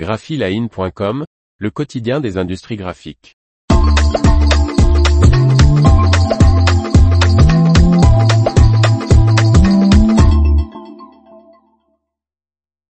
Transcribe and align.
graphiline.com, 0.00 1.26
le 1.58 1.70
quotidien 1.70 2.20
des 2.20 2.38
industries 2.38 2.76
graphiques. 2.76 3.36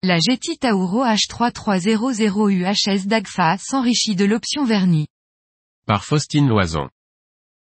La 0.01 0.17
Getty 0.17 0.57
Tauro 0.57 1.05
H3300 1.05 2.49
UHS 2.49 3.05
d'Agfa 3.05 3.59
s'enrichit 3.59 4.15
de 4.15 4.25
l'option 4.25 4.65
vernis. 4.65 5.05
Par 5.85 6.05
Faustine 6.05 6.47
Loison. 6.47 6.89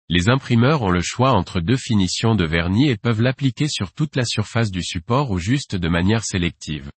Les 0.08 0.28
imprimeurs 0.28 0.82
ont 0.82 0.90
le 0.90 1.02
choix 1.02 1.34
entre 1.34 1.60
deux 1.60 1.76
finitions 1.76 2.34
de 2.34 2.44
vernis 2.44 2.88
et 2.88 2.96
peuvent 2.96 3.22
l'appliquer 3.22 3.68
sur 3.68 3.92
toute 3.92 4.16
la 4.16 4.24
surface 4.24 4.72
du 4.72 4.82
support 4.82 5.30
ou 5.30 5.38
juste 5.38 5.76
de 5.76 5.88
manière 5.88 6.24
sélective. 6.24 6.90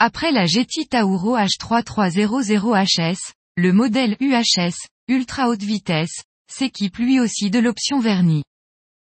Après 0.00 0.32
la 0.32 0.44
Getty 0.44 0.88
Tauro 0.88 1.36
H3300HS, 1.36 3.32
le 3.56 3.72
modèle 3.72 4.16
UHS, 4.18 4.74
ultra 5.06 5.48
haute 5.48 5.62
vitesse, 5.62 6.24
s'équipe 6.50 6.98
lui 6.98 7.20
aussi 7.20 7.48
de 7.48 7.60
l'option 7.60 8.00
vernis. 8.00 8.42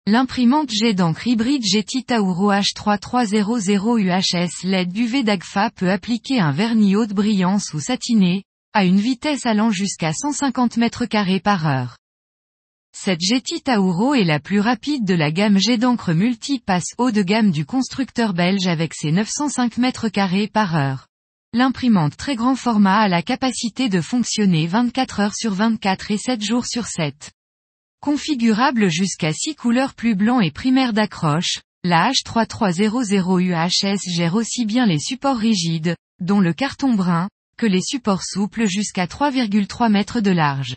L'imprimante 0.09 0.73
jet 0.73 0.93
d'encre 0.93 1.29
hybride 1.29 1.65
Getty 1.65 2.03
Tauro 2.03 2.51
H3300 2.51 4.01
UHS 4.01 4.65
LED 4.65 4.97
UV 4.97 5.23
d'Agfa 5.23 5.71
peut 5.71 5.91
appliquer 5.91 6.41
un 6.41 6.51
vernis 6.51 6.97
haute 6.97 7.13
brillance 7.13 7.73
ou 7.73 7.79
satiné, 7.79 8.43
à 8.73 8.85
une 8.85 8.99
vitesse 8.99 9.47
allant 9.47 9.71
jusqu'à 9.71 10.13
150 10.13 10.77
mètres 10.77 11.07
carrés 11.07 11.41
par 11.41 11.69
heure. 11.69 12.00
Cette 12.93 13.21
Getty 13.21 13.63
Tauro 13.63 14.15
est 14.15 14.25
la 14.25 14.41
plus 14.41 14.61
rapide 14.61 15.05
de 15.07 15.15
la 15.15 15.33
gamme 15.33 15.59
jet 15.59 15.79
d'encre 15.79 16.13
multi-passe 16.13 16.93
haut 16.99 17.11
de 17.11 17.23
gamme 17.23 17.51
du 17.51 17.65
constructeur 17.65 18.35
belge 18.35 18.67
avec 18.67 18.93
ses 18.95 19.11
905 19.11 19.79
mètres 19.79 20.09
carrés 20.09 20.49
par 20.49 20.77
heure. 20.77 21.07
L'imprimante 21.55 22.17
très 22.17 22.37
grand 22.37 22.57
format 22.57 22.99
a 22.99 23.09
la 23.09 23.23
capacité 23.23 23.89
de 23.89 24.01
fonctionner 24.01 24.67
24 24.67 25.21
heures 25.21 25.35
sur 25.35 25.55
24 25.55 26.11
et 26.11 26.19
7 26.19 26.43
jours 26.43 26.67
sur 26.67 26.87
7. 26.87 27.31
Configurable 28.01 28.89
jusqu'à 28.89 29.33
6 29.33 29.55
couleurs 29.55 29.95
plus 29.95 30.15
blanc 30.15 30.41
et 30.41 30.51
primaire 30.51 30.93
d'accroche, 30.93 31.61
la 31.83 32.11
H3300 32.11 33.41
UHS 33.41 34.11
gère 34.15 34.35
aussi 34.35 34.67
bien 34.67 34.85
les 34.85 34.99
supports 34.99 35.39
rigides, 35.39 35.97
dont 36.21 36.41
le 36.41 36.53
carton 36.53 36.93
brun, 36.93 37.29
que 37.57 37.67
les 37.67 37.83
supports 37.83 38.25
souples 38.25 38.67
jusqu'à 38.67 39.07
3,3 39.07 39.91
mètres 39.91 40.21
de 40.21 40.31
large. 40.31 40.77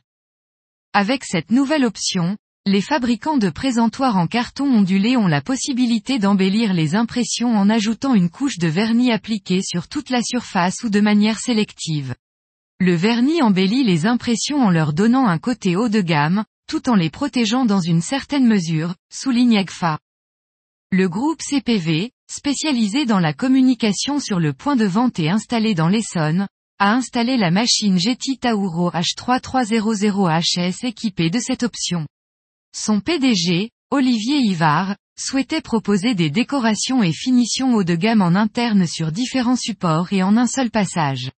Avec 0.95 1.23
cette 1.23 1.49
nouvelle 1.49 1.85
option, 1.85 2.37
les 2.67 2.79
fabricants 2.79 3.39
de 3.39 3.49
présentoirs 3.49 4.15
en 4.15 4.27
carton 4.27 4.65
ondulé 4.65 5.17
ont 5.17 5.25
la 5.25 5.41
possibilité 5.41 6.19
d'embellir 6.19 6.71
les 6.71 6.93
impressions 6.93 7.57
en 7.57 7.67
ajoutant 7.67 8.13
une 8.13 8.29
couche 8.29 8.59
de 8.59 8.67
vernis 8.67 9.11
appliqué 9.11 9.61
sur 9.63 9.87
toute 9.87 10.11
la 10.11 10.21
surface 10.21 10.83
ou 10.83 10.89
de 10.89 10.99
manière 10.99 11.39
sélective. 11.39 12.13
Le 12.79 12.93
vernis 12.93 13.41
embellit 13.41 13.83
les 13.83 14.05
impressions 14.05 14.61
en 14.61 14.69
leur 14.69 14.93
donnant 14.93 15.25
un 15.25 15.39
côté 15.39 15.75
haut 15.75 15.89
de 15.89 16.01
gamme, 16.01 16.45
tout 16.67 16.87
en 16.89 16.95
les 16.95 17.09
protégeant 17.09 17.65
dans 17.65 17.81
une 17.81 18.01
certaine 18.01 18.45
mesure, 18.45 18.93
souligne 19.11 19.57
Agfa. 19.57 19.97
Le 20.91 21.09
groupe 21.09 21.41
CPV, 21.41 22.11
spécialisé 22.29 23.07
dans 23.07 23.19
la 23.19 23.33
communication 23.33 24.19
sur 24.19 24.39
le 24.39 24.53
point 24.53 24.75
de 24.75 24.85
vente 24.85 25.17
et 25.17 25.31
installé 25.31 25.73
dans 25.73 25.87
l'Essonne, 25.89 26.47
a 26.83 26.91
installé 26.91 27.37
la 27.37 27.49
machine 27.49 27.97
Getty 27.97 28.39
Tauro 28.39 28.91
H3300HS 28.91 30.85
équipée 30.85 31.29
de 31.29 31.39
cette 31.39 31.63
option. 31.63 32.05
Son 32.75 32.99
PDG, 32.99 33.69
Olivier 33.89 34.39
Yvard, 34.39 34.97
souhaitait 35.17 35.61
proposer 35.61 36.13
des 36.13 36.29
décorations 36.29 37.01
et 37.01 37.13
finitions 37.13 37.73
haut 37.75 37.85
de 37.85 37.95
gamme 37.95 38.21
en 38.21 38.35
interne 38.35 38.85
sur 38.85 39.13
différents 39.13 39.55
supports 39.55 40.11
et 40.11 40.23
en 40.23 40.35
un 40.35 40.45
seul 40.45 40.71
passage. 40.71 41.31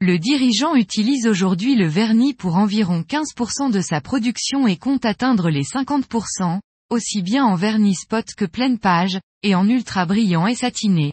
Le 0.00 0.20
dirigeant 0.20 0.76
utilise 0.76 1.26
aujourd'hui 1.26 1.74
le 1.74 1.88
vernis 1.88 2.34
pour 2.34 2.54
environ 2.54 3.00
15% 3.00 3.72
de 3.72 3.80
sa 3.80 4.00
production 4.00 4.68
et 4.68 4.76
compte 4.76 5.04
atteindre 5.04 5.50
les 5.50 5.64
50%, 5.64 6.60
aussi 6.90 7.22
bien 7.22 7.44
en 7.44 7.56
vernis 7.56 7.96
spot 7.96 8.26
que 8.36 8.44
pleine 8.44 8.78
page, 8.78 9.18
et 9.42 9.56
en 9.56 9.68
ultra 9.68 10.06
brillant 10.06 10.46
et 10.46 10.54
satiné. 10.54 11.12